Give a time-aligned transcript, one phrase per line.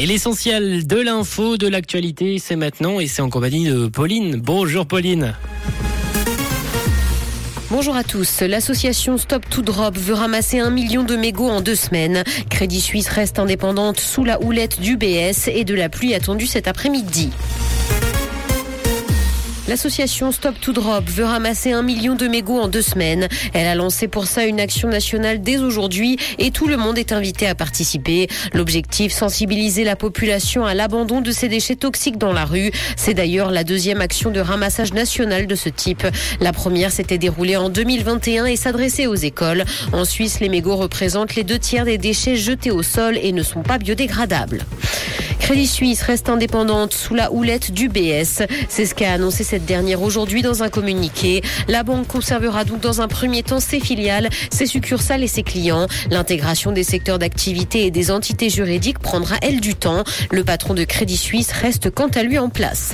[0.00, 4.36] Et l'essentiel de l'info, de l'actualité, c'est maintenant et c'est en compagnie de Pauline.
[4.36, 5.34] Bonjour Pauline.
[7.68, 8.42] Bonjour à tous.
[8.42, 12.22] L'association Stop to Drop veut ramasser un million de mégots en deux semaines.
[12.48, 16.68] Crédit Suisse reste indépendante sous la houlette du BS et de la pluie attendue cet
[16.68, 17.30] après-midi.
[19.68, 23.28] L'association Stop to Drop veut ramasser un million de mégots en deux semaines.
[23.52, 27.12] Elle a lancé pour ça une action nationale dès aujourd'hui et tout le monde est
[27.12, 28.28] invité à participer.
[28.54, 32.70] L'objectif, sensibiliser la population à l'abandon de ces déchets toxiques dans la rue.
[32.96, 36.06] C'est d'ailleurs la deuxième action de ramassage national de ce type.
[36.40, 39.66] La première s'était déroulée en 2021 et s'adressait aux écoles.
[39.92, 43.42] En Suisse, les mégots représentent les deux tiers des déchets jetés au sol et ne
[43.42, 44.64] sont pas biodégradables.
[45.48, 48.42] Crédit Suisse reste indépendante sous la houlette du BS.
[48.68, 51.40] C'est ce qu'a annoncé cette dernière aujourd'hui dans un communiqué.
[51.68, 55.86] La banque conservera donc dans un premier temps ses filiales, ses succursales et ses clients.
[56.10, 60.04] L'intégration des secteurs d'activité et des entités juridiques prendra elle du temps.
[60.30, 62.92] Le patron de Crédit Suisse reste quant à lui en place.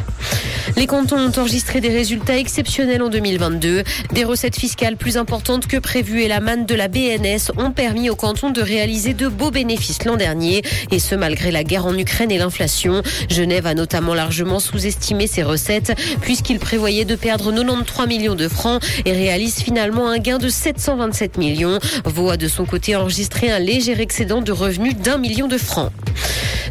[0.76, 3.82] Les cantons ont enregistré des résultats exceptionnels en 2022.
[4.12, 8.10] Des recettes fiscales plus importantes que prévues et la manne de la BNS ont permis
[8.10, 10.62] aux cantons de réaliser de beaux bénéfices l'an dernier.
[10.92, 12.38] Et ce, malgré la guerre en Ukraine et
[13.30, 18.82] Genève a notamment largement sous-estimé ses recettes puisqu'il prévoyait de perdre 93 millions de francs
[19.04, 21.78] et réalise finalement un gain de 727 millions.
[22.04, 25.90] Vaud a de son côté enregistré un léger excédent de revenus d'un million de francs.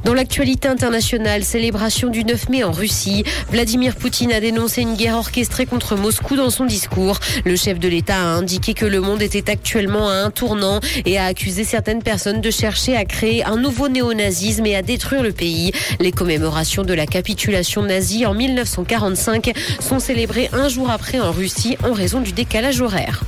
[0.04, 5.16] Dans l'actualité internationale, célébration du 9 mai en Russie, Vladimir Poutine a dénoncé une guerre
[5.16, 7.20] orchestrée contre Moscou dans son discours.
[7.46, 11.18] Le chef de l'État a indiqué que le monde était actuellement à un tournant et
[11.18, 15.32] a accusé certaines personnes de chercher à créer un nouveau néonazisme et à détruire le
[15.32, 15.72] pays.
[16.02, 21.78] Les commémorations de la capitulation nazie en 1945 sont célébrées un jour après en Russie
[21.82, 23.24] en raison du décalage horaire.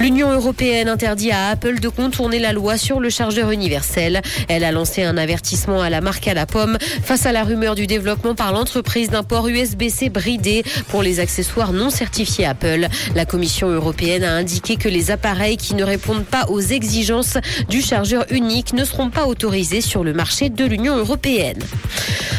[0.00, 4.22] L'Union européenne interdit à Apple de contourner la loi sur le chargeur universel.
[4.48, 7.74] Elle a lancé un avertissement à la marque à la pomme face à la rumeur
[7.74, 12.86] du développement par l'entreprise d'un port USB-C bridé pour les accessoires non certifiés Apple.
[13.16, 17.36] La Commission européenne a indiqué que les appareils qui ne répondent pas aux exigences
[17.68, 21.58] du chargeur unique ne seront pas autorisés sur le marché de l'Union européenne.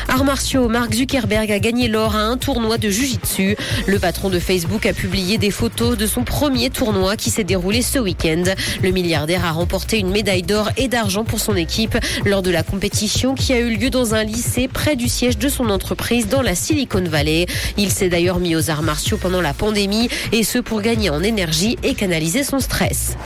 [0.07, 3.55] Arts martiaux, Mark Zuckerberg a gagné l'or à un tournoi de Jiu-Jitsu.
[3.85, 7.81] Le patron de Facebook a publié des photos de son premier tournoi qui s'est déroulé
[7.81, 8.43] ce week-end.
[8.83, 12.61] Le milliardaire a remporté une médaille d'or et d'argent pour son équipe lors de la
[12.61, 16.43] compétition qui a eu lieu dans un lycée près du siège de son entreprise dans
[16.43, 17.47] la Silicon Valley.
[17.75, 21.23] Il s'est d'ailleurs mis aux arts martiaux pendant la pandémie et ce pour gagner en
[21.23, 23.17] énergie et canaliser son stress.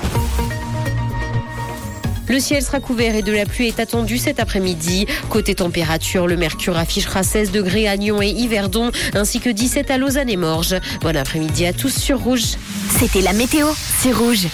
[2.34, 5.06] Le ciel sera couvert et de la pluie est attendue cet après-midi.
[5.30, 10.00] Côté température, le mercure affichera 16 degrés à Nyon et Yverdon, ainsi que 17 à
[10.00, 10.76] Lausanne et Morges.
[11.02, 12.58] Bon après-midi à tous sur Rouge.
[12.98, 13.68] C'était la météo,
[14.00, 14.48] c'est Rouge.